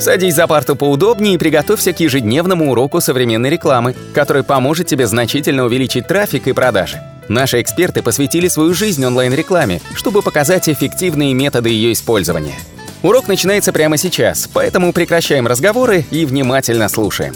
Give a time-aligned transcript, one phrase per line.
[0.00, 5.66] Садись за парту поудобнее и приготовься к ежедневному уроку современной рекламы, который поможет тебе значительно
[5.66, 7.02] увеличить трафик и продажи.
[7.28, 12.54] Наши эксперты посвятили свою жизнь онлайн-рекламе, чтобы показать эффективные методы ее использования.
[13.02, 17.34] Урок начинается прямо сейчас, поэтому прекращаем разговоры и внимательно слушаем.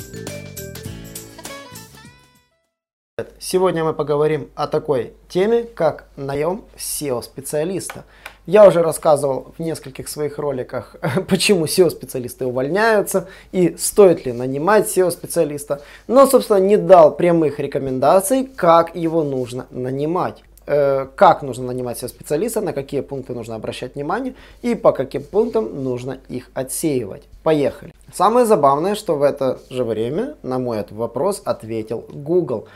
[3.38, 8.04] Сегодня мы поговорим о такой теме, как наем SEO-специалиста.
[8.46, 10.96] Я уже рассказывал в нескольких своих роликах,
[11.28, 18.94] почему SEO-специалисты увольняются и стоит ли нанимать SEO-специалиста, но, собственно, не дал прямых рекомендаций, как
[18.94, 24.74] его нужно нанимать э, как нужно нанимать SEO-специалиста, на какие пункты нужно обращать внимание и
[24.74, 27.22] по каким пунктам нужно их отсеивать.
[27.42, 27.94] Поехали.
[28.12, 32.66] Самое забавное, что в это же время на мой этот вопрос ответил Google.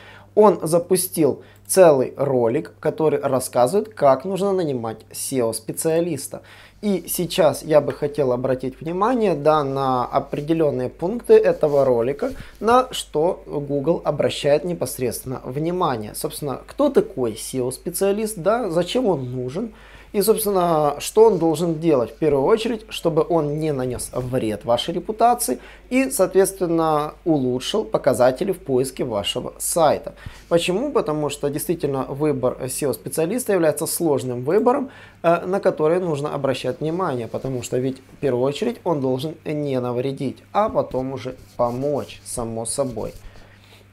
[0.41, 6.42] Он запустил целый ролик, который рассказывает, как нужно нанимать SEO-специалиста.
[6.80, 13.42] И сейчас я бы хотел обратить внимание да, на определенные пункты этого ролика, на что
[13.47, 16.14] Google обращает непосредственно внимание.
[16.14, 19.72] Собственно, кто такой SEO-специалист, да, зачем он нужен,
[20.12, 22.11] и, собственно, что он должен делать?
[22.11, 25.59] В первую очередь, чтобы он не нанес вред вашей репутации
[25.91, 30.15] и, соответственно, улучшил показатели в поиске вашего сайта.
[30.48, 30.92] Почему?
[30.92, 34.91] Потому что действительно выбор SEO-специалиста является сложным выбором,
[35.23, 39.78] э, на который нужно обращать внимание, потому что ведь в первую очередь он должен не
[39.78, 43.12] навредить, а потом уже помочь, само собой.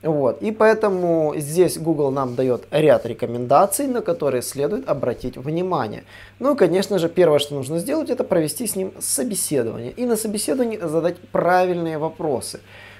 [0.06, 0.44] Вот.
[0.44, 6.04] И поэтому здесь Google нам дает ряд рекомендаций, на которые следует обратить внимание.
[6.38, 9.92] Ну и, конечно же, первое, что нужно сделать, это провести с ним собеседование.
[9.92, 12.60] И на собеседовании задать правильные вопросы.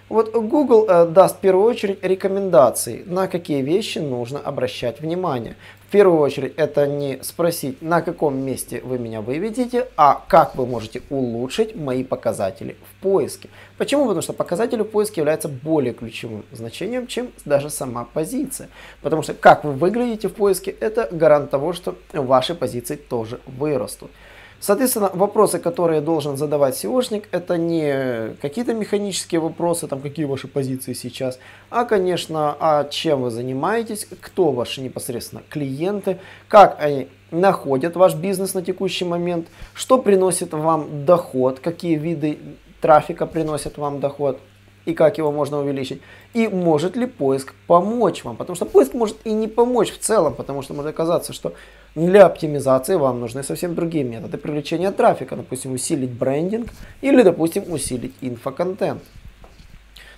[0.10, 5.56] Вот Google э, даст в первую очередь рекомендации, на какие вещи нужно обращать внимание.
[5.96, 11.02] Первую очередь это не спросить, на каком месте вы меня выведете, а как вы можете
[11.10, 13.48] улучшить мои показатели в поиске.
[13.78, 14.02] Почему?
[14.04, 18.68] Потому что показатели в поиске являются более ключевым значением, чем даже сама позиция.
[19.02, 24.12] Потому что как вы выглядите в поиске, это гарант того, что ваши позиции тоже вырастут.
[24.60, 30.94] Соответственно, вопросы, которые должен задавать SEOшник, это не какие-то механические вопросы, там, какие ваши позиции
[30.94, 31.40] сейчас,
[31.70, 38.54] а, конечно, а чем вы занимаетесь, кто ваши непосредственно клиенты, как они находят ваш бизнес
[38.54, 42.40] на текущий момент, что приносит вам доход, какие виды
[42.82, 44.40] трафика приносят вам доход,
[44.86, 46.02] и как его можно увеличить,
[46.34, 50.34] и может ли поиск помочь вам, потому что поиск может и не помочь в целом,
[50.34, 51.54] потому что может оказаться, что
[51.96, 56.70] для оптимизации вам нужны совсем другие методы привлечения трафика, допустим, усилить брендинг
[57.02, 59.02] или, допустим, усилить инфоконтент.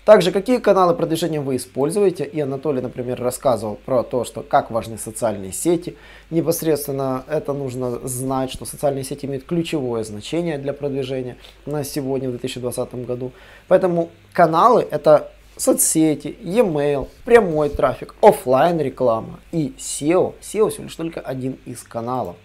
[0.07, 4.97] Также, какие каналы продвижения вы используете, и Анатолий, например, рассказывал про то, что как важны
[4.97, 5.97] социальные сети.
[6.29, 11.35] Непосредственно это нужно знать, что социальные сети имеют ключевое значение для продвижения
[11.65, 13.33] на сегодня, в 2020 году.
[13.67, 20.35] Поэтому каналы это соцсети, e-mail, прямой трафик, офлайн реклама и SEO.
[20.41, 22.37] SEO всего лишь только один из каналов.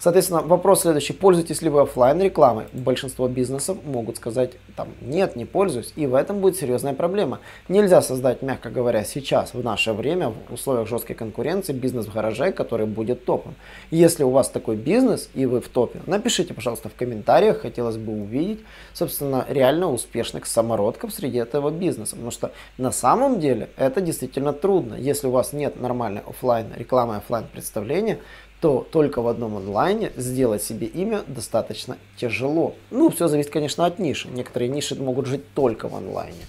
[0.00, 1.12] Соответственно, вопрос следующий.
[1.12, 2.64] Пользуетесь ли вы офлайн рекламой?
[2.72, 5.92] Большинство бизнесов могут сказать, там, нет, не пользуюсь.
[5.94, 7.40] И в этом будет серьезная проблема.
[7.68, 12.50] Нельзя создать, мягко говоря, сейчас, в наше время, в условиях жесткой конкуренции, бизнес в гараже,
[12.50, 13.54] который будет топом.
[13.90, 17.60] Если у вас такой бизнес и вы в топе, напишите, пожалуйста, в комментариях.
[17.60, 18.60] Хотелось бы увидеть,
[18.94, 22.12] собственно, реально успешных самородков среди этого бизнеса.
[22.12, 24.94] Потому что на самом деле это действительно трудно.
[24.94, 28.18] Если у вас нет нормальной офлайн рекламы, офлайн представления,
[28.60, 32.74] то только в одном онлайне сделать себе имя достаточно тяжело.
[32.90, 34.28] Ну, все зависит, конечно, от ниши.
[34.28, 36.44] Некоторые ниши могут жить только в онлайне.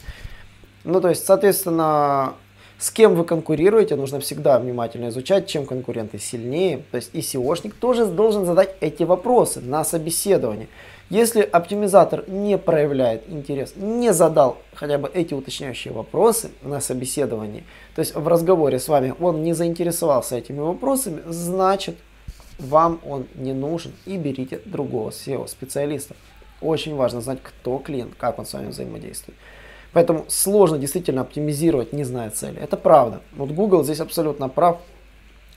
[0.83, 2.33] Ну, то есть, соответственно,
[2.79, 6.83] с кем вы конкурируете, нужно всегда внимательно изучать, чем конкуренты сильнее.
[6.91, 10.67] То есть и SEOшник тоже должен задать эти вопросы на собеседовании.
[11.11, 17.99] Если оптимизатор не проявляет интерес, не задал хотя бы эти уточняющие вопросы на собеседовании, то
[17.99, 21.97] есть в разговоре с вами он не заинтересовался этими вопросами, значит
[22.59, 26.15] вам он не нужен и берите другого SEO-специалиста.
[26.61, 29.37] Очень важно знать, кто клиент, как он с вами взаимодействует.
[29.91, 32.57] Поэтому сложно действительно оптимизировать, не зная цели.
[32.61, 33.19] Это правда.
[33.35, 34.79] Вот Google здесь абсолютно прав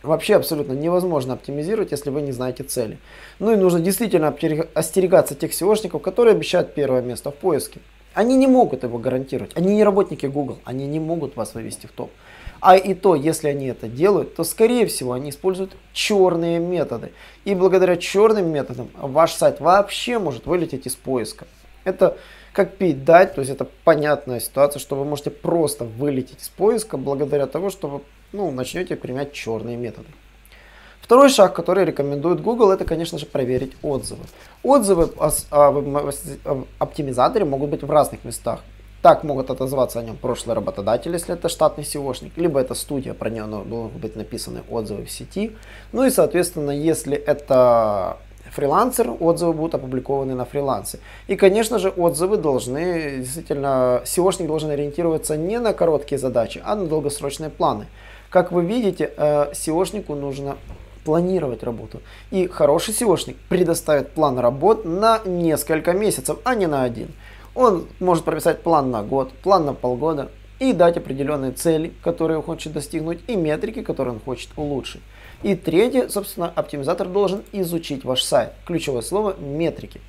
[0.05, 2.99] вообще абсолютно невозможно оптимизировать, если вы не знаете цели.
[3.39, 4.35] Ну и нужно действительно
[4.75, 7.81] остерегаться тех SEOшников, которые обещают первое место в поиске.
[8.13, 9.53] Они не могут его гарантировать.
[9.57, 12.11] Они не работники Google, они не могут вас вывести в топ.
[12.61, 17.13] А и то, если они это делают, то скорее всего они используют черные методы.
[17.45, 21.47] И благодаря черным методам ваш сайт вообще может вылететь из поиска.
[21.83, 22.17] Это
[22.55, 26.97] как пить дать, то есть это понятная ситуация, что вы можете просто вылететь из поиска
[26.97, 28.03] благодаря тому, что
[28.35, 30.09] ну, начнете применять черные методы.
[31.01, 34.25] Второй шаг, который рекомендует Google, это, конечно же, проверить отзывы.
[34.63, 38.61] Отзывы о оптимизаторе могут быть в разных местах.
[39.03, 43.29] Так могут отозваться о нем прошлый работодатель, если это штатный SEOшник, либо это студия, про
[43.29, 45.55] нее могут быть написаны отзывы в сети.
[45.93, 48.17] Ну и, соответственно, если это
[48.51, 51.01] фрилансер, отзывы будут опубликованы на фрилансе.
[51.27, 56.87] И, конечно же, отзывы должны, действительно, SEOшник должен ориентироваться не на короткие задачи, а на
[56.87, 57.87] долгосрочные планы.
[58.35, 60.57] Как вы видите, э, SEOшнику нужно
[61.05, 62.01] планировать работу.
[62.33, 67.13] И хороший SEOшник предоставит план работ на несколько месяцев, а не на один.
[67.55, 72.43] Он может прописать план на год, план на полгода и дать определенные цели, которые он
[72.43, 75.03] хочет достигнуть, и метрики, которые он хочет улучшить.
[75.45, 78.51] И третье, собственно, оптимизатор должен изучить ваш сайт.
[78.67, 80.01] Ключевое слово– метрики.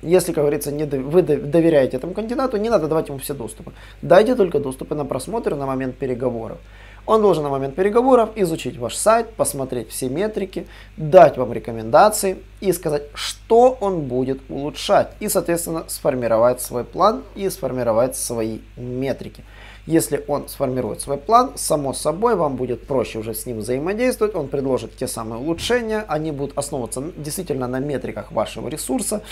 [0.00, 3.72] Если, как говорится, не, вы доверяете этому кандидату, не надо давать ему все доступы.
[4.00, 6.56] Дайте только доступы на просмотр на момент переговоров.
[7.04, 10.66] Он должен на момент переговоров изучить ваш сайт, посмотреть все метрики,
[10.96, 15.10] дать вам рекомендации и сказать, что он будет улучшать.
[15.18, 19.44] И, соответственно, сформировать свой план и сформировать свои метрики.
[19.84, 24.36] Если он сформирует свой план, само собой вам будет проще уже с ним взаимодействовать.
[24.36, 29.22] Он предложит те самые улучшения, они будут основываться действительно на метриках вашего ресурса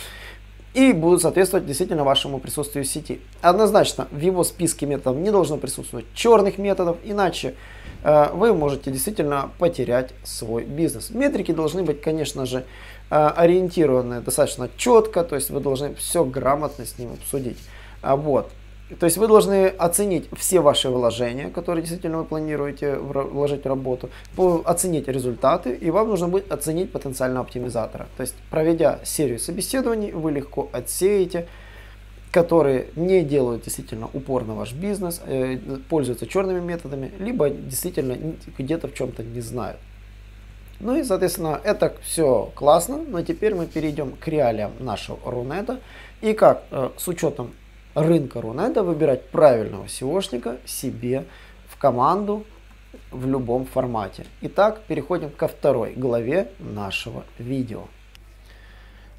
[0.75, 3.21] и будут соответствовать действительно вашему присутствию в сети.
[3.43, 7.55] Однозначно в его списке методов не должно присутствовать черных методов, иначе
[8.05, 11.11] э, вы можете действительно потерять свой бизнес.
[11.11, 12.65] Метрики должны быть, конечно же,
[13.11, 17.59] э, ориентированы достаточно четко, то есть вы должны все грамотно с ним обсудить.
[18.01, 18.51] А вот.
[18.99, 24.11] То есть вы должны оценить все ваши вложения, которые действительно вы планируете вложить в работу,
[24.65, 28.09] оценить результаты, и вам нужно будет оценить потенциального оптимизатора.
[28.17, 31.47] То есть проведя серию собеседований, вы легко отсеете,
[32.33, 35.59] которые не делают действительно упор на ваш бизнес, э,
[35.89, 38.17] пользуются черными методами, либо действительно
[38.59, 39.79] где-то в чем-то не знают.
[40.81, 45.79] Ну и, соответственно, это все классно, но теперь мы перейдем к реалиям нашего Рунета.
[46.23, 47.53] И как э, с учетом
[47.95, 51.25] рынка Рунета выбирать правильного SEOшника себе
[51.69, 52.45] в команду
[53.11, 54.27] в любом формате.
[54.43, 57.85] Итак, переходим ко второй главе нашего видео.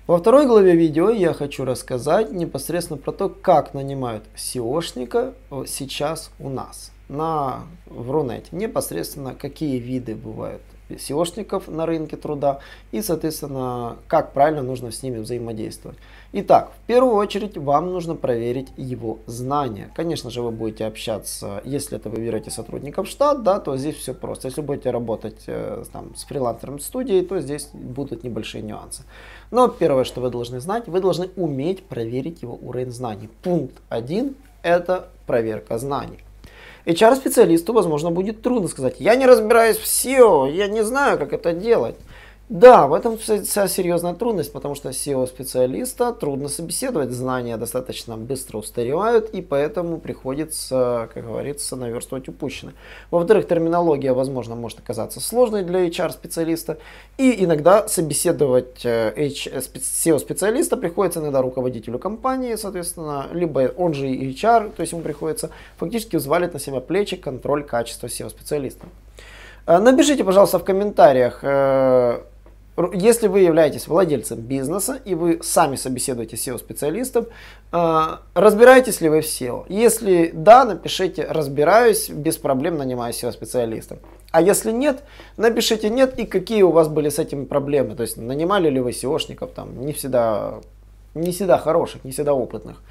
[0.08, 5.34] Во второй главе видео я хочу рассказать непосредственно про то, как нанимают SEOшника
[5.68, 8.48] сейчас у нас на, в Рунете.
[8.52, 10.62] Непосредственно какие виды бывают
[10.96, 12.60] SEOшников на рынке труда
[12.92, 15.98] и, соответственно, как правильно нужно с ними взаимодействовать.
[16.34, 19.92] Итак, в первую очередь вам нужно проверить его знания.
[19.96, 24.14] Конечно же, вы будете общаться, если это вы берете сотрудников штат, да, то здесь все
[24.14, 24.48] просто.
[24.48, 29.04] Если будете работать э, там, с фрилансером студии, то здесь будут небольшие нюансы.
[29.52, 33.30] Но первое, что вы должны знать, вы должны уметь проверить его уровень знаний.
[33.44, 36.20] Пункт один– это проверка знаний.
[36.86, 41.54] HR-специалисту, возможно, будет трудно сказать, я не разбираюсь в SEO, я не знаю, как это
[41.54, 41.96] делать.
[42.52, 49.30] Да, в этом вся серьезная трудность, потому что SEO-специалиста трудно собеседовать, знания достаточно быстро устаревают,
[49.30, 52.74] и поэтому приходится, как говорится, наверстывать упущенное.
[53.10, 56.78] Во-вторых, терминология, возможно, может оказаться сложной для HR-специалиста,
[57.18, 64.82] и иногда собеседовать SEO-специалиста приходится иногда руководителю компании, соответственно, либо он же и HR, то
[64.82, 68.88] есть ему приходится фактически взвалить на себя плечи контроль качества SEO-специалиста.
[69.68, 72.24] Э, напишите, пожалуйста, в комментариях, э,
[72.94, 77.28] если вы являетесь владельцем бизнеса и вы сами собеседуете SEO-специалистов,
[77.72, 79.66] э, разбираетесь ли вы в SEO?
[79.68, 84.00] Если да, напишите «разбираюсь, без проблем нанимаю SEO-специалистов».
[84.32, 85.04] А если нет,
[85.36, 87.96] напишите «нет» и какие у вас были с этим проблемы.
[87.96, 90.62] То есть нанимали ли вы SEOшников, там, не всегда,
[91.14, 92.82] не всегда хороших, не всегда опытных.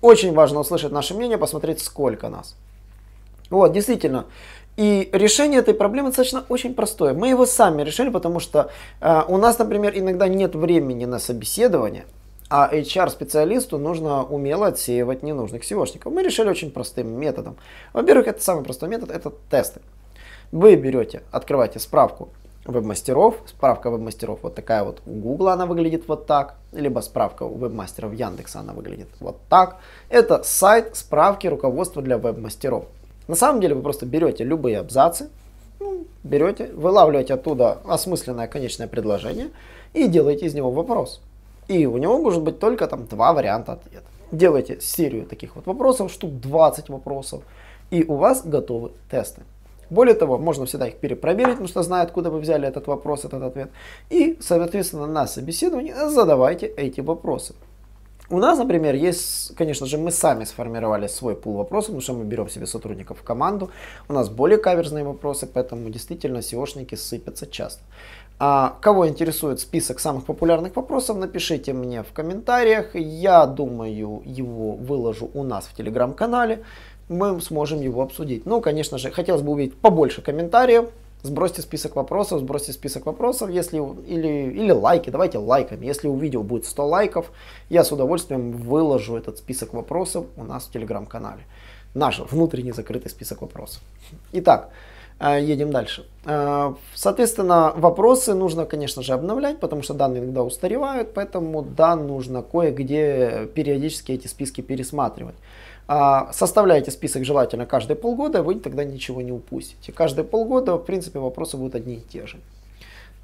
[0.00, 2.56] Очень важно услышать наше мнение, посмотреть сколько нас.
[3.50, 4.24] Вот, действительно,
[4.76, 7.14] и решение этой проблемы достаточно очень простое.
[7.14, 12.06] Мы его сами решили, потому что э, у нас, например, иногда нет времени на собеседование,
[12.50, 16.10] а HR-специалисту нужно умело отсеивать ненужных SEOшников.
[16.10, 17.56] Мы решили очень простым методом.
[17.92, 19.80] Во-первых, это самый простой метод, это тесты.
[20.50, 22.28] Вы берете, открываете справку
[22.64, 27.56] веб-мастеров, справка веб-мастеров вот такая вот у Google она выглядит вот так, либо справка у
[27.56, 29.78] веб-мастеров Яндекса она выглядит вот так.
[30.08, 32.86] Это сайт справки руководства для веб-мастеров.
[33.28, 35.30] На самом деле вы просто берете любые абзацы,
[35.80, 39.50] ну, берете, вылавливаете оттуда осмысленное конечное предложение
[39.92, 41.20] и делаете из него вопрос.
[41.68, 44.04] И у него может быть только там два варианта ответа.
[44.30, 47.42] Делайте серию таких вот вопросов, штук 20 вопросов,
[47.90, 49.42] и у вас готовы тесты.
[49.90, 53.42] Более того, можно всегда их перепроверить, потому что знает, откуда вы взяли этот вопрос, этот
[53.42, 53.70] ответ.
[54.10, 57.54] И, соответственно, на собеседовании задавайте эти вопросы.
[58.30, 62.24] У нас, например, есть, конечно же, мы сами сформировали свой пул вопросов, потому что мы
[62.24, 63.70] берем себе сотрудников в команду.
[64.08, 67.82] У нас более каверзные вопросы, поэтому действительно SEOшники сыпятся часто.
[68.38, 72.94] А, кого интересует список самых популярных вопросов, напишите мне в комментариях.
[72.94, 76.64] Я думаю, его выложу у нас в телеграм-канале.
[77.10, 78.46] Мы сможем его обсудить.
[78.46, 80.86] Ну, конечно же, хотелось бы увидеть побольше комментариев.
[81.24, 85.86] Сбросьте список вопросов, сбросьте список вопросов, если, или, или лайки, давайте лайками.
[85.86, 87.32] Если у видео будет 100 лайков,
[87.70, 91.40] я с удовольствием выложу этот список вопросов у нас в телеграм-канале.
[91.94, 93.80] Наш внутренний закрытый список вопросов.
[94.32, 94.68] Итак,
[95.18, 96.04] э, едем дальше.
[96.26, 102.42] Э, соответственно, вопросы нужно, конечно же, обновлять, потому что данные иногда устаревают, поэтому да, нужно
[102.42, 105.36] кое-где периодически эти списки пересматривать.
[105.86, 109.92] А, составляйте список желательно каждые полгода, вы тогда ничего не упустите.
[109.92, 112.38] Каждые полгода, в принципе, вопросы будут одни и те же.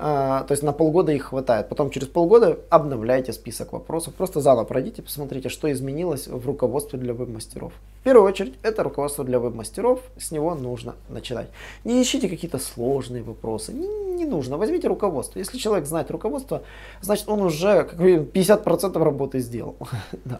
[0.02, 1.68] А, то есть на полгода их хватает.
[1.68, 4.14] Потом через полгода обновляйте список вопросов.
[4.14, 7.74] Просто заново пройдите, посмотрите, что изменилось в руководстве для веб-мастеров.
[8.00, 10.00] В первую очередь, это руководство для веб-мастеров.
[10.18, 11.48] С него нужно начинать.
[11.84, 13.74] Не ищите какие-то сложные вопросы.
[13.74, 14.56] Не, не нужно.
[14.56, 15.38] Возьмите руководство.
[15.38, 16.62] Если человек знает руководство,
[17.02, 19.76] значит он уже как 50% работы сделал.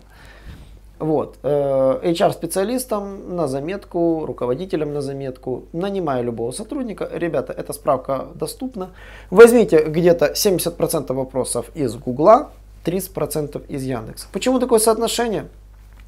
[1.01, 1.39] Вот.
[1.43, 7.09] Э, HR-специалистам на заметку, руководителям на заметку, нанимая любого сотрудника.
[7.11, 8.91] Ребята, эта справка доступна.
[9.31, 12.51] Возьмите где-то 70% вопросов из Гугла,
[12.85, 14.27] 30% из Яндекса.
[14.31, 15.47] Почему такое соотношение?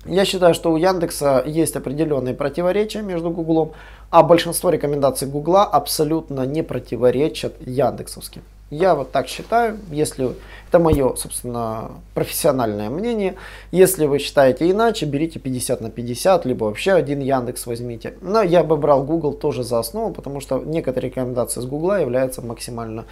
[0.05, 3.73] Я считаю, что у Яндекса есть определенные противоречия между Гуглом,
[4.11, 8.43] а большинство рекомендаций Гугла абсолютно не противоречат Яндексовским.
[8.73, 10.31] Я вот так считаю, если
[10.69, 13.35] это мое, собственно, профессиональное мнение.
[13.71, 18.14] Если вы считаете иначе, берите 50 на 50, либо вообще один Яндекс возьмите.
[18.23, 22.41] Но я бы брал Google тоже за основу, потому что некоторые рекомендации с Google являются
[22.41, 23.05] максимально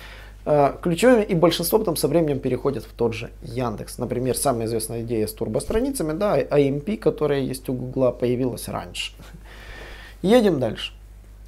[0.46, 3.98] э, ключевыми, и большинство потом со временем переходит в тот же Яндекс.
[3.98, 9.12] Например, самая известная идея с турбостраницами, да, AMP, которая есть у Google, появилась раньше.
[10.22, 10.94] Едем дальше.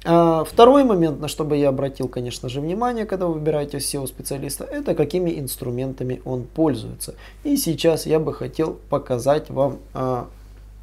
[0.05, 4.65] А, второй момент, на что бы я обратил, конечно же, внимание, когда вы выбираете SEO-специалиста,
[4.65, 7.15] это какими инструментами он пользуется.
[7.43, 10.27] И сейчас я бы хотел показать вам а,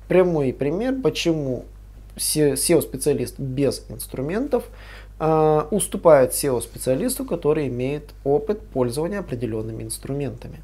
[0.08, 1.64] прямой пример, почему
[2.16, 4.64] SEO-специалист без инструментов
[5.18, 10.62] а, уступает SEO-специалисту, который имеет опыт пользования определенными инструментами.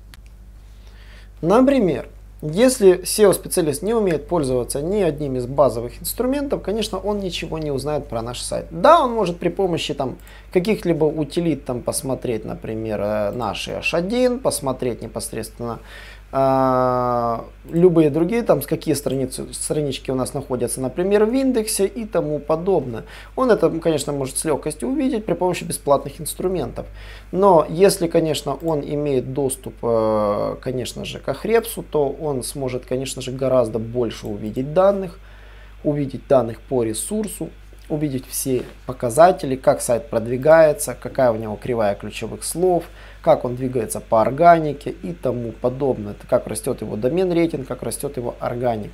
[1.42, 2.08] Например,
[2.52, 8.08] если SEO-специалист не умеет пользоваться ни одним из базовых инструментов, конечно, он ничего не узнает
[8.08, 8.66] про наш сайт.
[8.70, 10.16] Да, он может при помощи там
[10.52, 15.80] каких-либо утилит там посмотреть, например, э, наши H1, посмотреть непосредственно
[16.32, 17.44] а,
[17.76, 22.38] любые другие, там, с какие страницы, странички у нас находятся, например, в индексе и тому
[22.38, 23.04] подобное.
[23.36, 26.86] Он это, конечно, может с легкостью увидеть при помощи бесплатных инструментов.
[27.32, 33.22] Но если, конечно, он имеет доступ, э, конечно же, к Ahrefs, то он сможет, конечно
[33.22, 35.18] же, гораздо больше увидеть данных,
[35.84, 37.50] увидеть данных по ресурсу,
[37.88, 42.84] увидеть все показатели, как сайт продвигается, какая у него кривая ключевых слов,
[43.26, 46.12] как он двигается по органике и тому подобное.
[46.12, 48.92] Это как растет его домен рейтинг, как растет его органик.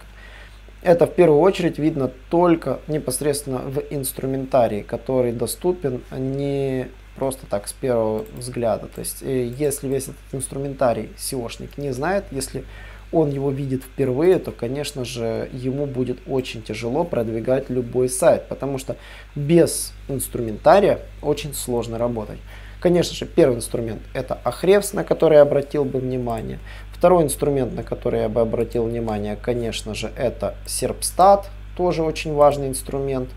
[0.80, 7.74] Это в первую очередь видно только непосредственно в инструментарии, который доступен не просто так с
[7.74, 8.86] первого взгляда.
[8.86, 12.64] То есть э, если весь этот инструментарий SEOшник не знает, если
[13.12, 18.78] он его видит впервые, то, конечно же, ему будет очень тяжело продвигать любой сайт, потому
[18.78, 18.96] что
[19.34, 22.38] без инструментария очень сложно работать.
[22.82, 26.58] Конечно же, первый инструмент это Ahrefs, на который я обратил бы внимание.
[26.92, 31.44] Второй инструмент, на который я бы обратил внимание, конечно же, это Serpstat,
[31.76, 33.30] тоже очень важный инструмент.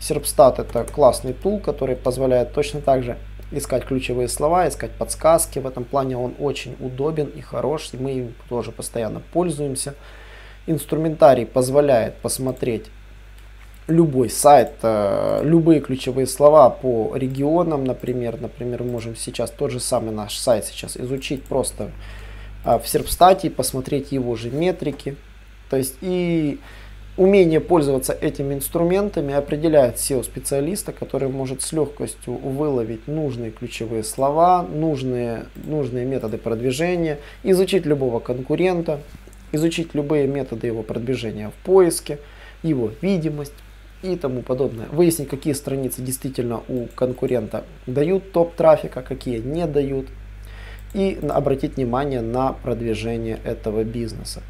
[0.00, 3.18] Serpstat это классный тул, который позволяет точно так же
[3.50, 5.58] искать ключевые слова, искать подсказки.
[5.58, 9.96] В этом плане он очень удобен и хорош, и мы им тоже постоянно пользуемся.
[10.68, 12.86] Инструментарий позволяет посмотреть
[13.86, 18.40] любой сайт, э, любые ключевые слова по регионам, например.
[18.40, 21.90] Например, можем сейчас тот же самый наш сайт сейчас изучить просто
[22.64, 25.16] э, в Серпстате, посмотреть его же метрики.
[25.68, 26.60] То есть и
[27.16, 35.46] умение пользоваться этими инструментами определяет SEO-специалиста, который может с легкостью выловить нужные ключевые слова, нужные,
[35.56, 39.00] нужные методы продвижения, изучить любого конкурента,
[39.50, 42.18] изучить любые методы его продвижения в поиске,
[42.62, 43.52] его видимость,
[44.02, 44.86] и тому подобное.
[44.90, 50.06] Выяснить, какие страницы действительно у конкурента дают топ трафика, какие не дают.
[50.94, 54.42] И обратить внимание на продвижение этого бизнеса.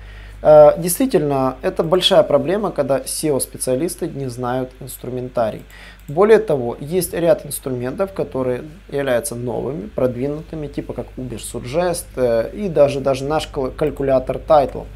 [0.43, 5.63] Э, действительно, это большая проблема, когда SEO-специалисты не знают инструментарий.
[6.09, 12.69] Более того, есть ряд инструментов, которые являются новыми, продвинутыми, типа как Uber Suggest э, и
[12.69, 14.87] даже, даже наш калькулятор Title.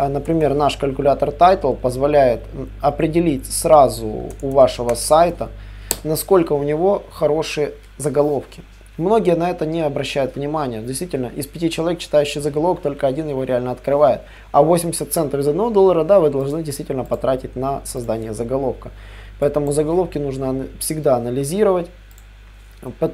[0.00, 2.40] А, например, наш калькулятор Title позволяет
[2.80, 5.50] определить сразу у вашего сайта,
[6.04, 8.62] насколько у него хорошие заголовки.
[8.96, 10.80] Многие на это не обращают внимания.
[10.80, 14.22] Действительно, из пяти человек, читающих заголовок, только один его реально открывает.
[14.52, 18.92] А 80 центов из одного доллара, да, вы должны действительно потратить на создание заголовка.
[19.38, 21.88] Поэтому заголовки нужно всегда анализировать,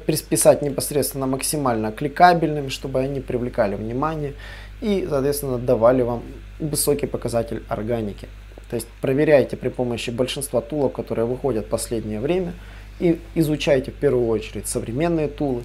[0.05, 4.35] предписать непосредственно максимально кликабельными, чтобы они привлекали внимание
[4.79, 6.23] и, соответственно, давали вам
[6.59, 8.27] высокий показатель органики.
[8.69, 12.53] То есть проверяйте при помощи большинства тулов, которые выходят в последнее время–
[12.99, 15.63] и изучайте в первую очередь современные тулы.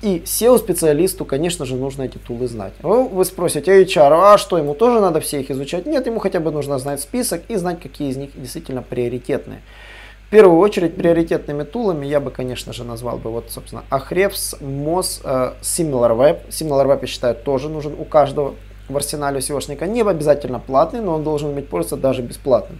[0.00, 2.72] И SEO-специалисту, конечно же, нужно эти тулы знать.
[2.82, 5.86] Вы спросите, HR, а что, ему тоже надо все их изучать?
[5.86, 9.60] Нет, ему хотя бы нужно знать список и знать, какие из них действительно приоритетные.
[10.26, 15.20] В первую очередь, приоритетными тулами я бы, конечно же, назвал бы, вот, собственно, Ahrefs, Moz,
[15.22, 16.48] э, SimilarWeb.
[16.48, 18.54] SimilarWeb, я считаю, тоже нужен у каждого
[18.88, 19.86] в арсенале SEOшника.
[19.86, 22.78] Не обязательно платный, но он должен иметь пользоваться даже бесплатным.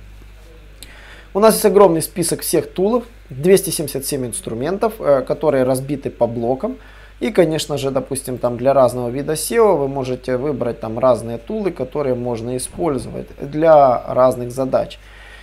[1.34, 6.76] У нас есть огромный список всех тулов, 277 инструментов, э, которые разбиты по блокам.
[7.20, 11.70] И, конечно же, допустим, там для разного вида SEO вы можете выбрать там разные тулы,
[11.70, 14.98] которые можно использовать для разных задач.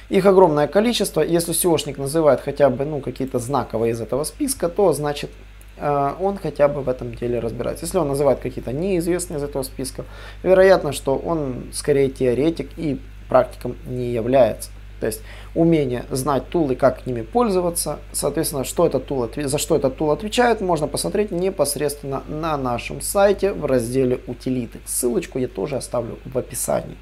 [0.09, 1.21] Их огромное количество.
[1.21, 5.31] Если SEOшник называет хотя бы ну, какие-то знаковые из этого списка, то значит
[5.81, 7.85] он хотя бы в этом деле разбирается.
[7.85, 10.05] Если он называет какие-то неизвестные из этого списка,
[10.43, 14.71] вероятно, что он скорее теоретик и практиком не является.
[14.99, 15.21] То есть
[15.55, 17.99] умение знать тулы, как ними пользоваться.
[18.11, 23.53] Соответственно, что этот тул, за что этот тул отвечает, можно посмотреть непосредственно на нашем сайте
[23.53, 24.79] в разделе утилиты.
[24.85, 26.97] Ссылочку я тоже оставлю в описании.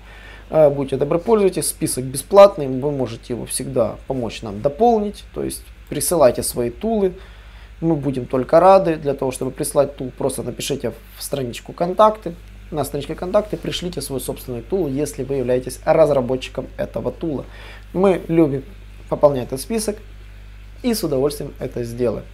[0.49, 5.63] Э, будьте добры, пользуйтесь, список бесплатный, вы можете его всегда помочь нам дополнить, то есть
[5.89, 7.13] присылайте свои тулы,
[7.81, 8.95] мы будем только рады.
[8.95, 12.33] Для того, чтобы прислать тул, просто напишите в страничку контакты,
[12.71, 17.45] на страничке контакты пришлите свой собственный тул, если вы являетесь разработчиком этого тула.
[17.93, 18.63] Мы любим
[19.09, 19.97] пополнять этот список
[20.83, 22.25] и с удовольствием это сделаем.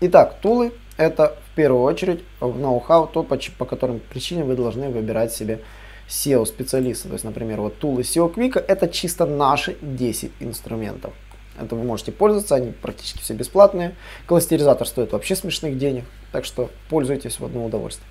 [0.00, 5.32] Итак, тулы это в первую очередь ноу-хау, то по, по которым причинам вы должны выбирать
[5.32, 5.60] себе
[6.08, 7.08] SEO специалиста.
[7.08, 11.12] То есть, например, вот тулы SEO Quick это чисто наши 10 инструментов.
[11.60, 13.94] Это вы можете пользоваться, они практически все бесплатные.
[14.26, 18.06] Кластеризатор стоит вообще смешных денег, так что пользуйтесь в одно удовольствие.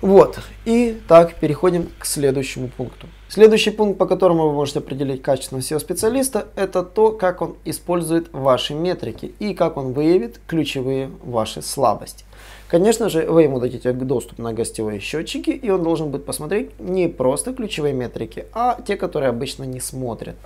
[0.00, 3.06] Вот, и так переходим к следующему пункту.
[3.28, 8.72] Следующий пункт, по которому вы можете определить качественного SEO-специалиста, это то, как он использует ваши
[8.72, 12.24] метрики и как он выявит ключевые ваши слабости.
[12.66, 17.08] Конечно же, вы ему дадите доступ на гостевые счетчики, и он должен будет посмотреть не
[17.08, 20.36] просто ключевые метрики, а те, которые обычно не смотрят.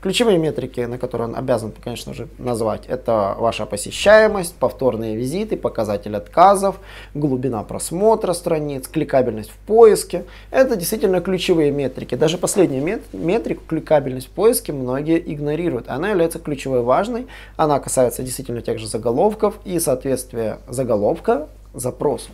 [0.00, 6.16] Ключевые метрики, на которые он обязан, конечно же, назвать, это ваша посещаемость, повторные визиты, показатель
[6.16, 6.76] отказов,
[7.14, 10.24] глубина просмотра страниц, кликабельность в поиске.
[10.50, 12.14] Это действительно ключевые метрики.
[12.14, 15.88] Даже последнюю мет метрику, кликабельность в поиске, многие игнорируют.
[15.88, 17.26] Она является ключевой важной.
[17.56, 22.30] Она касается действительно тех же заголовков и соответствия заголовка запросу.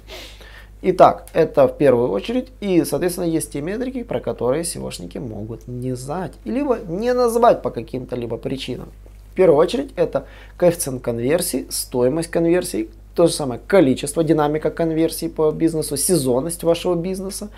[0.87, 2.49] Итак, это в первую очередь.
[2.61, 6.33] И, соответственно, есть те метрики, про которые SEOшники могут не знать.
[6.45, 8.91] Либо не назвать по каким-то либо причинам.
[9.33, 10.27] В первую очередь, это
[10.59, 17.49] коэффициент конверсии, стоимость конверсии, то же самое количество, динамика конверсии по бизнесу, сезонность вашего бизнеса.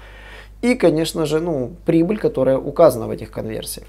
[0.63, 3.89] И, конечно же, ну, прибыль, которая указана в этих конверсиях.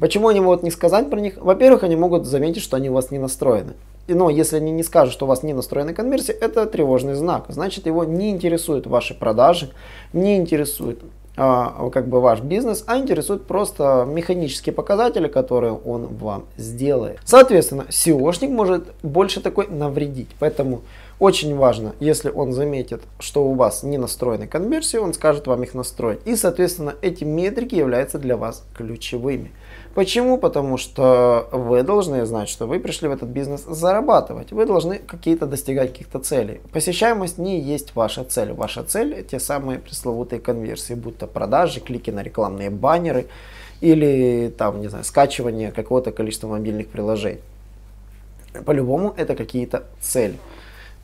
[0.00, 1.36] Почему они могут не сказать про них?
[1.36, 3.74] Во-первых, они могут заметить, что они у вас не настроены
[4.08, 7.46] но если они не скажут, что у вас не настроена конверсия, это тревожный знак.
[7.48, 9.70] Значит, его не интересуют ваши продажи,
[10.12, 11.00] не интересует
[11.36, 17.18] а, как бы ваш бизнес, а интересуют просто механические показатели, которые он вам сделает.
[17.24, 20.28] Соответственно, SEOшник может больше такой навредить.
[20.38, 20.82] Поэтому
[21.18, 25.74] очень важно, если он заметит, что у вас не настроены конверсии, он скажет вам их
[25.74, 26.20] настроить.
[26.24, 29.50] И, соответственно, эти метрики являются для вас ключевыми.
[29.94, 30.38] Почему?
[30.38, 34.50] Потому что вы должны знать, что вы пришли в этот бизнес зарабатывать.
[34.50, 36.60] Вы должны какие-то достигать каких-то целей.
[36.72, 38.52] Посещаемость не есть ваша цель.
[38.52, 43.26] Ваша цель те самые пресловутые конверсии, будь то продажи, клики на рекламные баннеры
[43.80, 47.40] или там, не знаю, скачивание какого-то количества мобильных приложений.
[48.64, 50.38] По-любому это какие-то цели.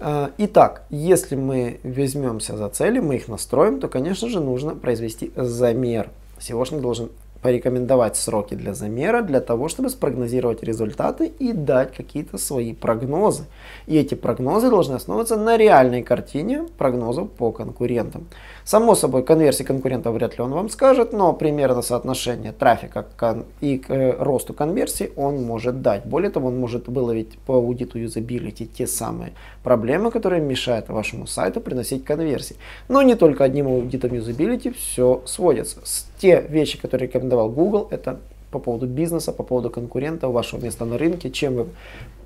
[0.01, 5.31] А, итак, если мы возьмемся за цели, мы их настроим, то, конечно же, нужно произвести
[5.37, 6.11] замер.
[6.39, 7.11] SEOшник должен
[7.43, 13.45] порекомендовать сроки для замера, для того, чтобы спрогнозировать результаты и дать какие-то свои прогнозы.
[13.87, 18.27] И эти прогнозы должны основываться на реальной картине прогнозов по конкурентам.
[18.65, 23.07] Само собой, конверсии конкурентов вряд ли он вам скажет, но примерно соотношение трафика
[23.61, 26.05] и к э, росту конверсии он может дать.
[26.05, 31.61] Более того, он может выловить по аудиту юзабилити те самые проблемы, которые мешают вашему сайту
[31.61, 32.57] приносить конверсии.
[32.89, 35.81] Но не только одним аудитом юзабилити все сводится.
[36.19, 38.19] Те вещи, которые рекомендовал Google, это
[38.51, 41.67] по поводу бизнеса, по поводу конкурентов, вашего места на рынке, чем вы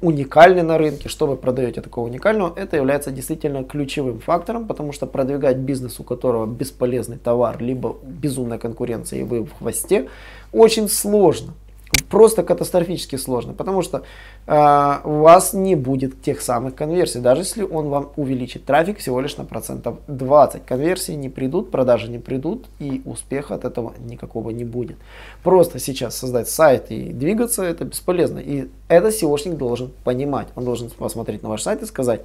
[0.01, 5.07] уникальны на рынке, что вы продаете такого уникального, это является действительно ключевым фактором, потому что
[5.07, 10.09] продвигать бизнес, у которого бесполезный товар, либо безумная конкуренция, и вы в хвосте,
[10.53, 11.53] очень сложно
[12.03, 14.03] просто катастрофически сложно, потому что
[14.47, 19.21] э, у вас не будет тех самых конверсий, даже если он вам увеличит трафик всего
[19.21, 20.65] лишь на процентов 20.
[20.65, 24.97] Конверсии не придут, продажи не придут и успеха от этого никакого не будет.
[25.43, 28.39] Просто сейчас создать сайт и двигаться это бесполезно.
[28.39, 30.49] И это SEOшник должен понимать.
[30.57, 32.23] Он должен посмотреть на ваш сайт и сказать,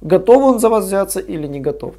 [0.00, 1.94] готов он за вас взяться или не готов.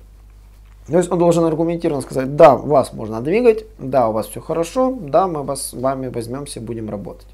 [0.88, 4.98] То есть он должен аргументированно сказать, да, вас можно двигать, да, у вас все хорошо,
[5.00, 7.28] да, мы вас, с вами возьмемся, будем работать.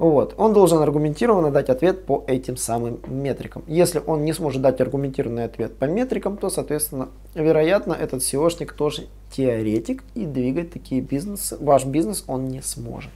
[0.00, 0.34] Вот.
[0.38, 3.62] Он должен аргументированно дать ответ по этим самым метрикам.
[3.66, 9.08] Если он не сможет дать аргументированный ответ по метрикам, то, соответственно, вероятно, этот SEOшник тоже
[9.30, 13.10] теоретик и двигать такие бизнесы, ваш бизнес он не сможет.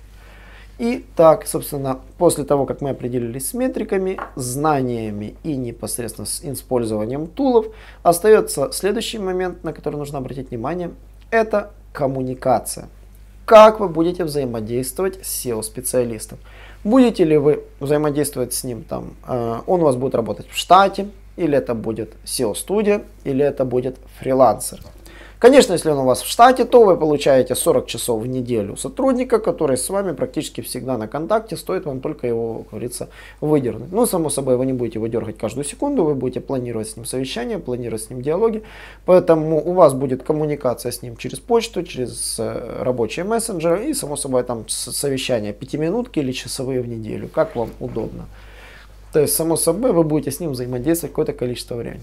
[0.78, 7.28] И так, собственно, после того, как мы определились с метриками, знаниями и непосредственно с использованием
[7.28, 7.66] тулов,
[8.02, 10.90] остается следующий момент, на который нужно обратить внимание,
[11.30, 12.88] это коммуникация.
[13.44, 16.38] Как вы будете взаимодействовать с SEO-специалистом?
[16.82, 21.08] Будете ли вы взаимодействовать с ним, там, э, он у вас будет работать в штате,
[21.36, 24.80] или это будет SEO-студия, или это будет фрилансер.
[25.44, 29.38] Конечно, если он у вас в штате, то вы получаете 40 часов в неделю сотрудника,
[29.38, 33.08] который с вами практически всегда на контакте, стоит вам только его, как говорится,
[33.42, 33.92] выдернуть.
[33.92, 37.04] Ну, само собой, вы не будете его дергать каждую секунду, вы будете планировать с ним
[37.04, 38.62] совещания, планировать с ним диалоги,
[39.04, 44.16] поэтому у вас будет коммуникация с ним через почту, через э, рабочие мессенджеры и, само
[44.16, 48.24] собой, там совещания пятиминутки или часовые в неделю, как вам удобно.
[49.12, 52.00] То есть, само собой, вы будете с ним взаимодействовать какое-то количество времени.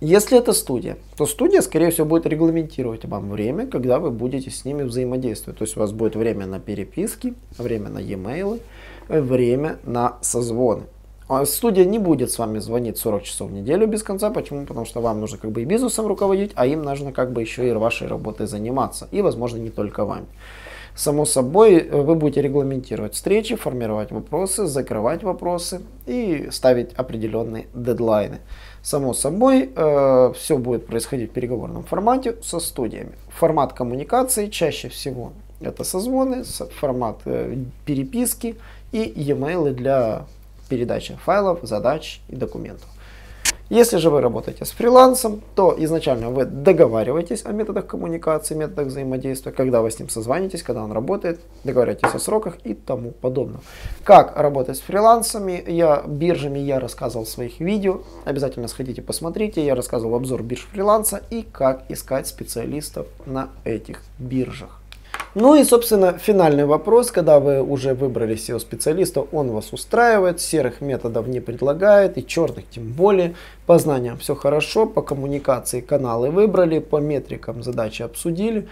[0.00, 4.64] Если это студия, то студия, скорее всего, будет регламентировать вам время, когда вы будете с
[4.64, 5.58] ними взаимодействовать.
[5.58, 8.60] То есть у вас будет время на переписки, время на e-mail,
[9.08, 10.84] время на созвоны.
[11.28, 14.30] А студия не будет с вами звонить 40 часов в неделю без конца.
[14.30, 14.64] Почему?
[14.64, 17.68] Потому что вам нужно как бы и бизнесом руководить, а им нужно как бы еще
[17.68, 19.06] и вашей работой заниматься.
[19.10, 20.26] И, возможно, не только вами.
[20.96, 28.38] Само собой, вы будете регламентировать встречи, формировать вопросы, закрывать вопросы и ставить определенные дедлайны.
[28.82, 33.12] Само собой, э, все будет происходить в переговорном формате со студиями.
[33.28, 36.44] Формат коммуникации чаще всего это созвоны,
[36.78, 38.56] формат э, переписки
[38.92, 40.24] и e-mail для
[40.68, 42.88] передачи файлов, задач и документов.
[43.70, 49.52] Если же вы работаете с фрилансом, то изначально вы договариваетесь о методах коммуникации, методах взаимодействия,
[49.52, 53.60] когда вы с ним созвонитесь, когда он работает, договариваетесь о сроках и тому подобное.
[54.02, 59.76] Как работать с фрилансами, я биржами я рассказывал в своих видео, обязательно сходите посмотрите, я
[59.76, 64.79] рассказывал обзор бирж фриланса и как искать специалистов на этих биржах.
[65.36, 71.28] Ну и, собственно, финальный вопрос, когда вы уже выбрали SEO-специалиста, он вас устраивает, серых методов
[71.28, 73.36] не предлагает и черных тем более.
[73.64, 78.66] По знаниям все хорошо, по коммуникации каналы выбрали, по метрикам задачи обсудили,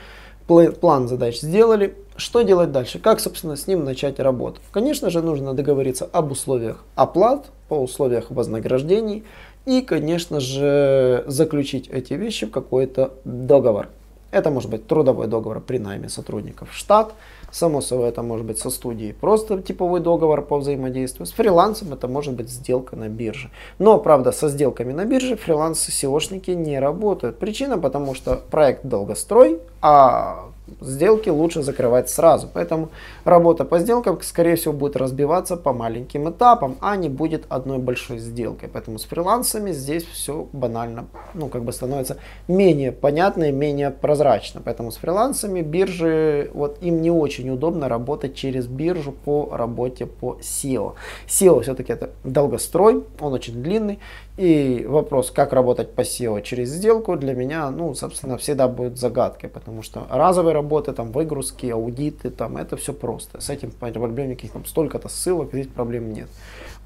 [0.48, 1.94] план задач сделали.
[2.16, 2.98] Что делать дальше?
[2.98, 4.60] Как, собственно, с ним начать работу?
[4.72, 9.22] Конечно же, нужно договориться об условиях оплат, по условиях вознаграждений
[9.64, 13.90] и, конечно же, заключить эти вещи в какой-то договор.
[14.30, 17.14] Это может быть трудовой договор при найме сотрудников в штат.
[17.50, 21.26] Само собой, это может быть со студией просто типовой договор по взаимодействию.
[21.26, 23.50] С фрилансом это может быть сделка на бирже.
[23.78, 27.38] Но, правда, со сделками на бирже фрилансы-SEOшники не работают.
[27.38, 30.50] Причина, потому что проект долгострой, а
[30.80, 32.48] сделки лучше закрывать сразу.
[32.52, 32.90] Поэтому
[33.24, 38.18] работа по сделкам, скорее всего, будет разбиваться по маленьким этапам, а не будет одной большой
[38.18, 38.68] сделкой.
[38.72, 42.16] Поэтому с фрилансами здесь все банально, ну, как бы становится
[42.48, 44.60] менее понятно и менее прозрачно.
[44.64, 50.38] Поэтому с фрилансами биржи, вот им не очень удобно работать через биржу по работе по
[50.40, 50.94] SEO.
[51.26, 53.98] SEO все-таки это долгострой, он очень длинный.
[54.38, 59.50] И вопрос, как работать по SEO через сделку, для меня, ну, собственно, всегда будет загадкой,
[59.50, 63.40] потому что разовые работы, там, выгрузки, аудиты, там, это все просто.
[63.40, 66.28] С этим проблем никаких, там, столько-то ссылок, здесь проблем нет.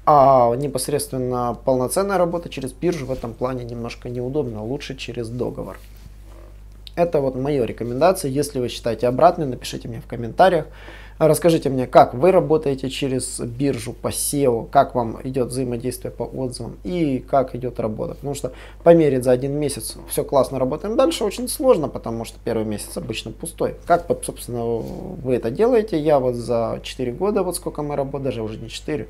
[0.05, 5.77] А непосредственно полноценная работа через биржу в этом плане немножко неудобно, лучше через договор.
[6.95, 8.29] Это вот моя рекомендация.
[8.29, 10.65] Если вы считаете обратно, напишите мне в комментариях.
[11.19, 16.77] Расскажите мне, как вы работаете через биржу по SEO, как вам идет взаимодействие по отзывам
[16.83, 18.15] и как идет работа.
[18.15, 18.51] Потому что
[18.83, 23.31] померить за один месяц все классно работаем дальше очень сложно, потому что первый месяц обычно
[23.31, 23.75] пустой.
[23.85, 25.99] Как, собственно, вы это делаете?
[25.99, 29.07] Я вот за 4 года, вот сколько мы работаем, даже уже не 4,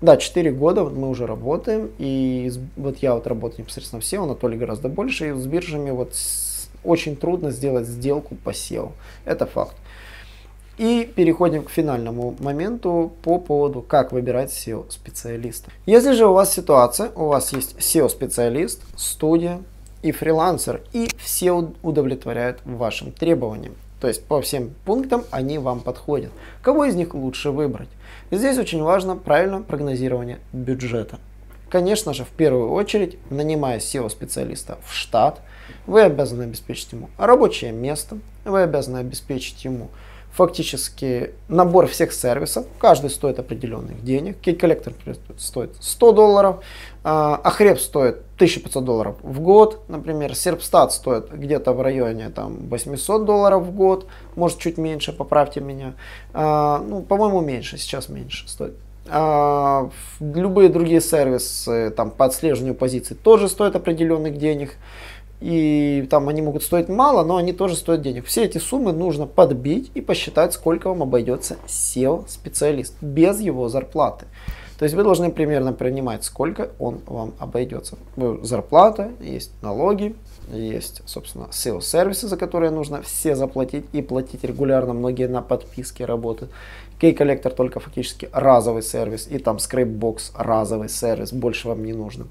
[0.00, 4.58] да, 4 года мы уже работаем, и вот я вот работаю непосредственно в SEO, Анатолий
[4.58, 6.14] гораздо больше, и с биржами вот
[6.84, 8.92] очень трудно сделать сделку по SEO.
[9.24, 9.76] Это факт.
[10.80, 15.70] И переходим к финальному моменту по поводу, как выбирать SEO-специалиста.
[15.84, 19.60] Если же у вас ситуация, у вас есть SEO-специалист, студия
[20.00, 23.74] и фрилансер, и все удовлетворяют вашим требованиям.
[24.00, 26.32] То есть по всем пунктам они вам подходят.
[26.62, 27.90] Кого из них лучше выбрать?
[28.30, 31.18] Здесь очень важно правильное прогнозирование бюджета.
[31.68, 35.42] Конечно же, в первую очередь, нанимая SEO-специалиста в штат,
[35.86, 38.16] вы обязаны обеспечить ему рабочее место,
[38.46, 39.90] вы обязаны обеспечить ему
[40.32, 42.66] фактически набор всех сервисов.
[42.78, 44.38] Каждый стоит определенных денег.
[44.40, 44.94] Кейк-коллектор
[45.36, 46.64] стоит 100 долларов,
[47.02, 50.34] а Ахреб стоит 1500 долларов в год, например.
[50.34, 55.94] Серпстат стоит где-то в районе там, 800 долларов в год, может чуть меньше, поправьте меня.
[56.32, 58.74] А, ну, по-моему, меньше, сейчас меньше стоит.
[59.08, 59.90] А,
[60.20, 64.76] любые другие сервисы там, по отслеживанию позиций тоже стоят определенных денег
[65.40, 68.26] и там они могут стоить мало, но они тоже стоят денег.
[68.26, 74.26] Все эти суммы нужно подбить и посчитать, сколько вам обойдется SEO-специалист без его зарплаты.
[74.78, 77.98] То есть вы должны примерно понимать, сколько он вам обойдется.
[78.42, 80.14] Зарплата, есть налоги,
[80.52, 84.94] есть, собственно, SEO-сервисы, за которые нужно все заплатить и платить регулярно.
[84.94, 86.50] Многие на подписке работают.
[86.98, 92.26] Key-коллектор только фактически разовый сервис, и там Scrapebox разовый сервис, больше вам не нужно.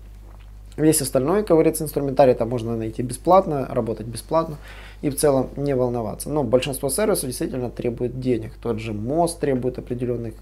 [0.80, 4.56] Весь остальной, как говорится, инструментарий там можно найти бесплатно, работать бесплатно
[5.02, 6.30] и в целом не волноваться.
[6.30, 8.54] Но большинство сервисов действительно требует денег.
[8.62, 10.36] Тот же мост требует определенных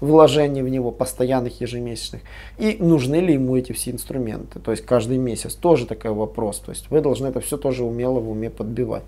[0.00, 2.22] вложений в него, постоянных, ежемесячных.
[2.58, 4.58] И нужны ли ему эти все инструменты?
[4.58, 6.58] То есть каждый месяц тоже такой вопрос.
[6.58, 9.04] То есть вы должны это все тоже умело в уме подбивать.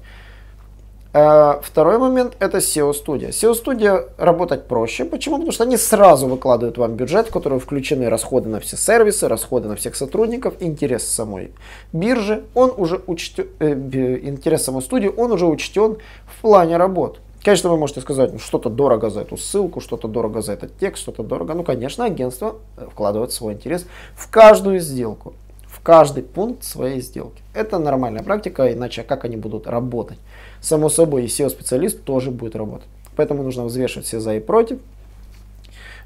[1.14, 3.31] Э, второй момент это SEO студия.
[3.31, 5.05] SEO студия работать проще.
[5.05, 5.37] Почему?
[5.37, 9.68] Потому что они сразу выкладывают вам бюджет, в который включены расходы на все сервисы, расходы
[9.68, 11.53] на всех сотрудников, интерес самой
[11.92, 17.21] биржи, он уже учтен, э, интерес самой студии, он уже учтен в плане работ.
[17.42, 21.03] Конечно, вы можете сказать, ну, что-то дорого за эту ссылку, что-то дорого за этот текст,
[21.03, 21.55] что-то дорого.
[21.55, 22.57] Ну, конечно, агентство
[22.92, 25.33] вкладывает свой интерес в каждую сделку,
[25.66, 27.40] в каждый пункт своей сделки.
[27.55, 30.18] Это нормальная практика, иначе как они будут работать?
[30.61, 32.88] Само собой, и SEO-специалист тоже будет работать.
[33.16, 34.79] Поэтому нужно взвешивать все за и против.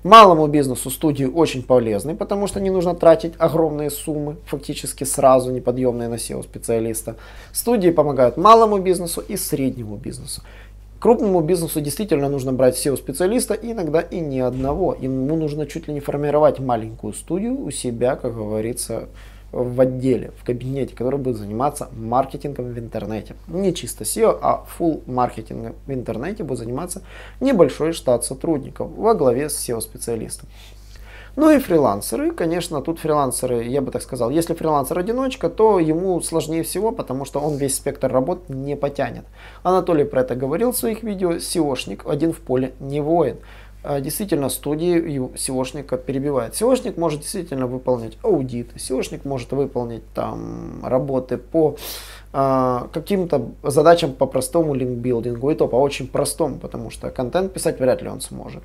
[0.04, 6.08] Малому бизнесу студии очень полезны, потому что не нужно тратить огромные суммы, фактически сразу неподъемные
[6.08, 7.14] на SEO-специалиста.
[7.52, 10.42] Студии помогают малому бизнесу и среднему бизнесу.
[10.98, 14.96] Крупному бизнесу действительно нужно брать SEO-специалиста, иногда и не одного.
[14.98, 19.08] Ему нужно чуть ли не формировать маленькую студию у себя, как говорится,
[19.52, 23.36] в отделе, в кабинете, который будет заниматься маркетингом в интернете.
[23.48, 27.02] Не чисто SEO, а full маркетингом в интернете будет заниматься
[27.40, 30.48] небольшой штат сотрудников во главе с SEO-специалистом.
[31.34, 36.62] Ну и фрилансеры, конечно, тут фрилансеры, я бы так сказал, если фрилансер-одиночка, то ему сложнее
[36.62, 39.24] всего, потому что он весь спектр работ не потянет.
[39.62, 43.38] Анатолий про это говорил в своих видео, SEOшник один в поле не воин.
[43.84, 46.54] А, действительно студии SEOшника перебивает.
[46.54, 51.76] SEOшник может действительно выполнять аудиты, SEOшник может выполнить там работы по
[52.32, 57.80] э, каким-то задачам по простому линкбилдингу, и то по очень простому, потому что контент писать
[57.80, 58.62] вряд ли он сможет.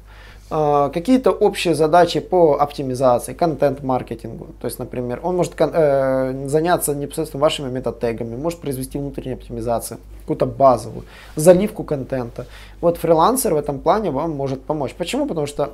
[0.50, 4.48] А, какие-то общие задачи по оптимизации, контент-маркетингу.
[4.62, 10.46] То есть, например, он может э, заняться непосредственно вашими метатегами, может произвести внутреннюю оптимизацию, какую-то
[10.46, 11.04] базовую,
[11.36, 12.46] заливку контента.
[12.80, 14.94] Вот фрилансер в этом плане вам может помочь.
[14.94, 15.26] Почему?
[15.26, 15.72] Потому что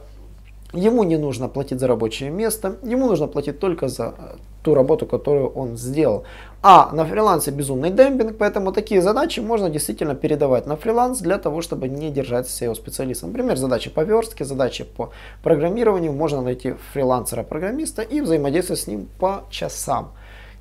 [0.74, 4.16] ему не нужно платить за рабочее место, ему нужно платить только за
[4.64, 6.24] ту работу, которую он сделал.
[6.62, 11.62] А на фрилансе безумный демпинг, поэтому такие задачи можно действительно передавать на фриланс для того,
[11.62, 13.28] чтобы не держать SEO-специалиста.
[13.28, 15.12] Например, задачи по верстке, задачи по
[15.44, 16.14] программированию.
[16.14, 20.14] Можно найти фрилансера-программиста и взаимодействовать с ним по часам.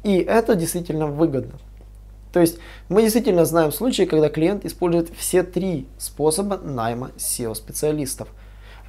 [0.02, 1.58] И это действительно выгодно.
[2.32, 8.28] То есть мы действительно знаем случаи, когда клиент использует все три способа найма SEO-специалистов.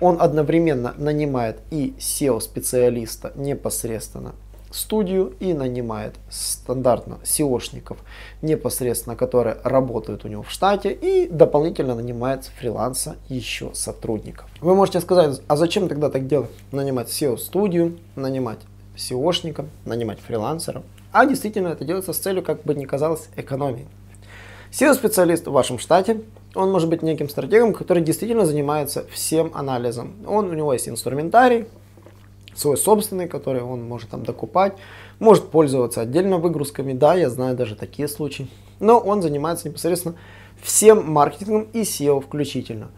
[0.04, 4.34] Он одновременно нанимает и SEO-специалиста непосредственно
[4.70, 8.00] студию и нанимает стандартно SEOшников,
[8.42, 14.50] непосредственно которые работают у него в штате и дополнительно нанимает фриланса еще сотрудников.
[14.60, 16.52] Вы можете сказать, а зачем тогда так делать?
[16.74, 18.60] Нанимать SEO-студию, нанимать
[18.98, 20.84] SEOшников, нанимать фрилансеров.
[21.14, 23.88] А действительно это делается с целью, как бы ни казалось, экономии.
[24.74, 26.22] SEO-специалист в вашем штате,
[26.56, 30.16] он может быть неким стратегом, который действительно занимается всем анализом.
[30.26, 31.68] Он, у него есть инструментарий,
[32.56, 34.74] свой собственный, который он может там докупать,
[35.20, 38.48] может пользоваться отдельно выгрузками, да, я знаю даже такие случаи.
[38.80, 40.16] Но он занимается непосредственно
[40.60, 42.90] всем маркетингом и SEO включительно.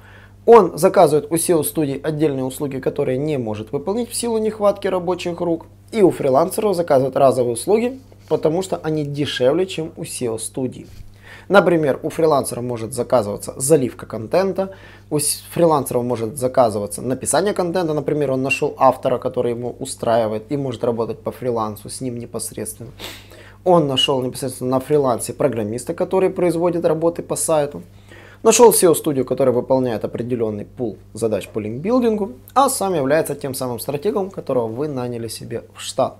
[0.46, 5.42] Он заказывает у SEO студии отдельные услуги, которые не может выполнить в силу нехватки рабочих
[5.42, 5.66] рук.
[5.92, 10.88] И у фрилансеров заказывает разовые услуги, потому что они дешевле, чем у SEO студии.
[11.48, 14.72] Например, у фрилансера может заказываться заливка контента,
[15.10, 15.20] у
[15.54, 21.20] фрилансера может заказываться написание контента, например, он нашел автора, который ему устраивает и может работать
[21.20, 22.92] по фрилансу с ним непосредственно.
[23.64, 27.84] Он нашел непосредственно на фрилансе программиста, который производит работы по сайту.
[28.44, 34.30] Нашел SEO-студию, которая выполняет определенный пул задач по линкбилдингу, а сам является тем самым стратегом,
[34.30, 36.18] которого вы наняли себе в штат.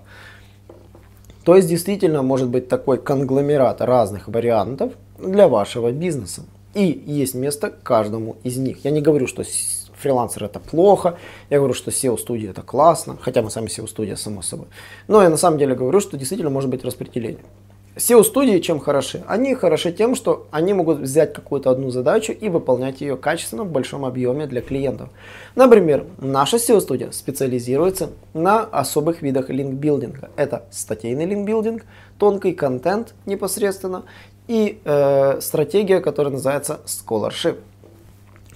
[1.44, 6.42] То есть действительно может быть такой конгломерат разных вариантов для вашего бизнеса.
[6.74, 8.84] И есть место каждому из них.
[8.84, 9.42] Я не говорю, что
[9.94, 14.66] фрилансер это плохо, я говорю, что SEO-студия это классно, хотя мы сами SEO-студия, само собой.
[15.08, 17.44] Но я на самом деле говорю, что действительно может быть распределение.
[17.96, 19.24] SEO-студии чем хороши?
[19.26, 23.70] Они хороши тем, что они могут взять какую-то одну задачу и выполнять ее качественно в
[23.70, 25.08] большом объеме для клиентов.
[25.54, 30.28] Например, наша SEO-студия специализируется на особых видах линкбилдинга.
[30.36, 31.86] Это статейный линкбилдинг,
[32.18, 34.04] тонкий контент непосредственно
[34.48, 37.58] и э, стратегия, которая называется Scholarship.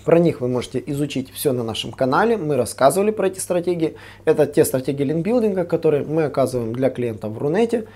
[0.05, 2.37] Про них вы можете изучить все на нашем канале.
[2.37, 3.97] Мы рассказывали про эти стратегии.
[4.25, 7.87] Это те стратегии линкбилдинга, которые мы оказываем для клиентов в Рунете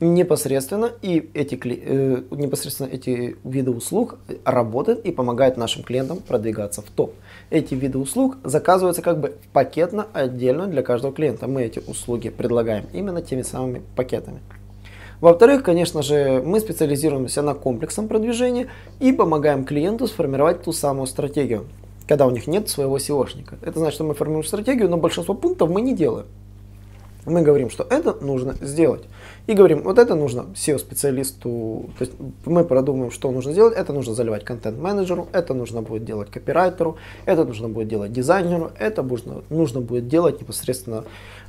[0.00, 0.92] непосредственно.
[1.00, 7.14] И эти, э, непосредственно эти виды услуг работают и помогают нашим клиентам продвигаться в топ.
[7.50, 11.46] Эти виды услуг заказываются как бы пакетно отдельно для каждого клиента.
[11.46, 14.40] Мы эти услуги предлагаем именно теми самыми пакетами.
[15.20, 18.68] Во-вторых, конечно же, мы специализируемся на комплексном продвижении
[19.00, 21.66] и помогаем клиенту сформировать ту самую стратегию,
[22.06, 23.56] когда у них нет своего SEOшника.
[23.62, 26.26] Это значит, что мы формируем стратегию, но большинство пунктов мы не делаем.
[27.26, 29.02] Мы говорим, что это нужно сделать.
[29.46, 32.12] И говорим, вот это нужно SEO-специалисту, то есть
[32.46, 33.76] мы продумаем, что нужно сделать.
[33.76, 39.02] Это нужно заливать контент-менеджеру, это нужно будет делать копирайтеру, это нужно будет делать дизайнеру, это
[39.02, 41.04] нужно, нужно будет делать непосредственно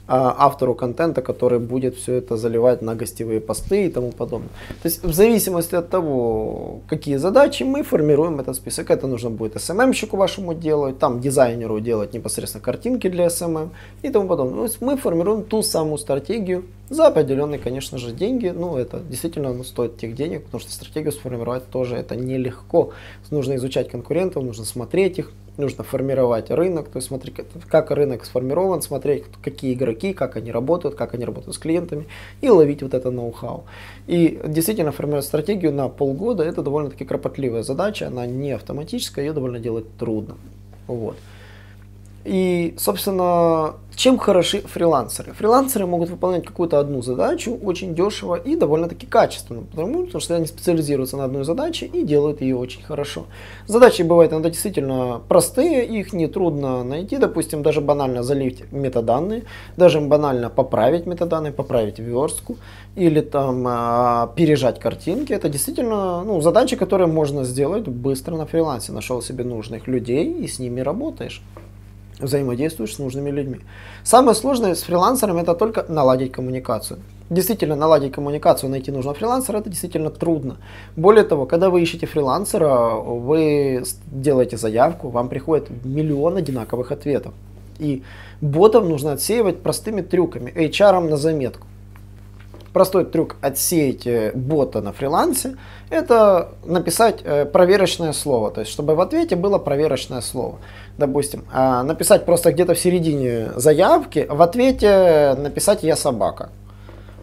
[0.10, 4.50] автору контента, который будет все это заливать на гостевые посты и тому подобное.
[4.82, 8.89] То есть в зависимости от того, какие задачи, мы формируем этот список.
[8.89, 13.69] Это нужно будет SMM-щику вашему делать, там дизайнеру делать непосредственно картинки для SMM
[14.02, 14.58] и тому подобное.
[14.58, 18.48] То есть мы формируем ту самую стратегию за определенные, конечно же, деньги.
[18.48, 22.91] Ну, это действительно ну, стоит тех денег, потому что стратегию сформировать тоже это нелегко.
[23.30, 27.36] Нужно изучать конкурентов, нужно смотреть их, нужно формировать рынок, то есть смотреть,
[27.67, 32.08] как рынок сформирован, смотреть, какие игроки, как они работают, как они работают с клиентами
[32.41, 33.65] и ловить вот это ноу-хау.
[34.08, 39.60] И действительно формировать стратегию на полгода это довольно-таки кропотливая задача, она не автоматическая, ее довольно
[39.60, 40.36] делать трудно.
[40.88, 41.17] Вот.
[42.26, 45.34] И, собственно, чем хороши фрилансеры?
[45.34, 51.18] Фрилансеры могут выполнять какую-то одну задачу очень дешево и довольно-таки качественно, потому, что они специализируются
[51.18, 53.26] на одной задаче и делают ее очень хорошо.
[53.68, 59.44] Задачи бывают иногда действительно простые, их не трудно найти, допустим, даже банально залить метаданные,
[59.76, 62.56] даже банально поправить метаданные, поправить верстку
[62.96, 65.34] или там э, пережать картинки.
[65.34, 68.94] Это действительно ну, задачи, которые можно сделать быстро на фрилансе.
[68.94, 71.44] Нашел себе нужных людей и с ними работаешь
[72.19, 73.60] взаимодействуешь с нужными людьми.
[74.03, 76.99] Самое сложное с фрилансером это только наладить коммуникацию.
[77.29, 80.58] Действительно, наладить коммуникацию, найти нужного фрилансера, это действительно трудно.
[80.95, 87.34] Более того, когда вы ищете фрилансера, вы делаете заявку, вам приходит миллион одинаковых ответов.
[87.77, 88.03] И
[88.41, 91.67] ботов нужно отсеивать простыми трюками, HR на заметку.
[92.73, 95.58] Простой трюк отсеять э, бота на фрилансе–
[95.89, 100.60] это написать э, проверочное слово, то есть чтобы в ответе было проверочное слово
[100.99, 106.49] допустим, а, написать просто где-то в середине заявки, в ответе написать «я собака».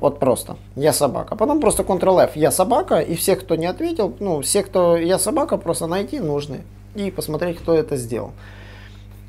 [0.00, 1.36] Вот просто «я собака».
[1.36, 5.58] Потом просто Ctrl-F «я собака» и всех, кто не ответил, ну, все, кто «я собака»,
[5.58, 6.62] просто найти нужны
[6.94, 8.32] и посмотреть, кто это сделал.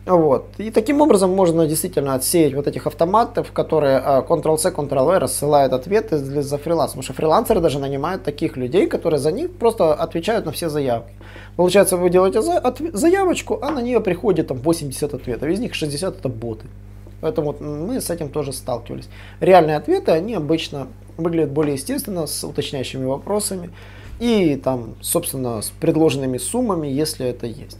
[0.07, 0.45] Вот.
[0.57, 6.17] И таким образом можно действительно отсеять вот этих автоматов, которые а, Ctrl-C, Ctrl-V рассылают ответы
[6.17, 6.91] за фриланс.
[6.91, 11.13] Потому что фрилансеры даже нанимают таких людей, которые за них просто отвечают на все заявки.
[11.57, 12.41] Получается, вы делаете
[12.93, 15.49] заявочку, а на нее приходит там 80 ответов.
[15.49, 16.67] Из них 60 это боты.
[17.19, 19.09] Поэтому мы с этим тоже сталкивались.
[19.41, 23.71] Реальные ответы, они обычно выглядят более естественно, с уточняющими вопросами
[24.19, 27.79] и там, собственно, с предложенными суммами, если это есть.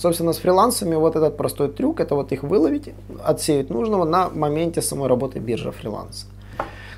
[0.00, 2.88] Собственно, с фрилансами вот этот простой трюк, это вот их выловить,
[3.22, 6.24] отсеять нужного на моменте самой работы биржи фриланса.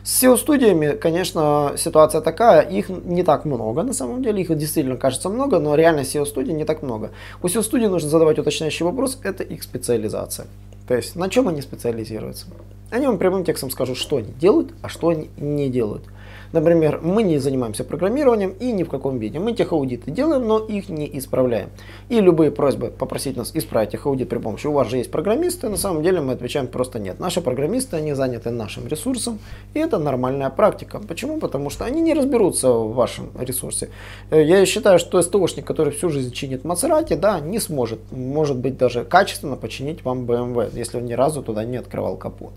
[0.05, 5.28] С SEO-студиями, конечно, ситуация такая, их не так много на самом деле, их действительно кажется
[5.28, 7.11] много, но реально SEO-студий не так много.
[7.42, 10.46] У SEO-студии нужно задавать уточняющий вопрос, это их специализация.
[10.86, 12.46] То есть на чем они специализируются?
[12.90, 16.05] Они вам прямым текстом скажут, что они делают, а что они не делают.
[16.53, 19.38] Например, мы не занимаемся программированием и ни в каком виде.
[19.38, 21.70] Мы техаудиты делаем, но их не исправляем.
[22.09, 25.76] И любые просьбы попросить нас исправить техаудит при помощи «у вас же есть программисты», на
[25.76, 27.20] самом деле мы отвечаем просто «нет».
[27.20, 29.38] Наши программисты, они заняты нашим ресурсом,
[29.74, 30.98] и это нормальная практика.
[30.98, 31.38] Почему?
[31.38, 33.88] Потому что они не разберутся в вашем ресурсе.
[34.30, 38.76] Э, я считаю, что СТОшник, который всю жизнь чинит Мацерати, да, не сможет, может быть,
[38.76, 42.53] даже качественно починить вам BMW, если он ни разу туда не открывал капот.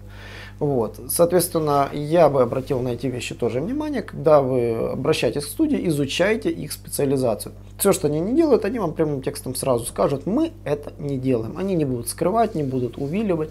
[0.59, 0.99] Вот.
[1.09, 6.49] Соответственно, я бы обратил на эти вещи тоже внимание, когда вы обращаетесь к студии, изучайте
[6.49, 7.53] их специализацию.
[7.77, 11.57] Все, что они не делают, они вам прямым текстом сразу скажут, мы это не делаем.
[11.57, 13.49] Они не будут скрывать, не будут увиливать,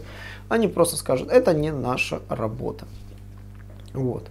[0.48, 2.86] они просто скажут, это не наша работа.
[3.92, 4.24] Вот.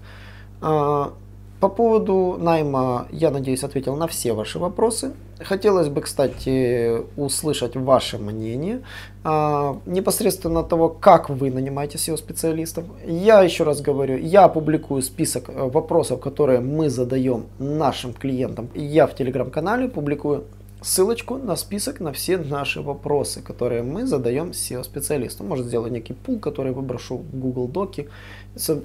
[1.63, 5.13] По поводу найма, я надеюсь, ответил на все ваши вопросы.
[5.39, 8.81] Хотелось бы, кстати, услышать ваше мнение
[9.23, 12.83] а, непосредственно того, как вы нанимаете SEO-специалистов.
[13.07, 18.67] Я еще раз говорю, я публикую список э, вопросов, которые мы задаем нашим клиентам.
[18.75, 20.43] Я в телеграм-канале публикую
[20.83, 25.47] ссылочку на список на все наши вопросы, которые мы задаем SEO-специалистам.
[25.47, 28.09] Может сделать некий пул, который выброшу в Google Доки,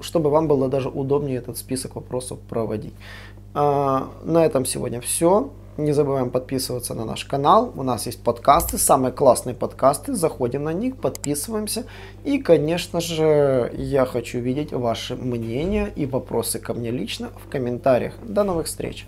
[0.01, 2.93] чтобы вам было даже удобнее этот список вопросов проводить.
[3.53, 5.51] А, на этом сегодня все.
[5.77, 7.71] Не забываем подписываться на наш канал.
[7.75, 10.13] У нас есть подкасты, самые классные подкасты.
[10.13, 11.85] Заходим на них, подписываемся.
[12.25, 18.15] И, конечно же, я хочу видеть ваши мнения и вопросы ко мне лично в комментариях.
[18.27, 19.07] До новых встреч!